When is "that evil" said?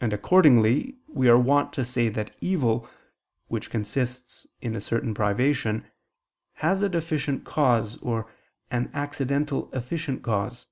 2.08-2.88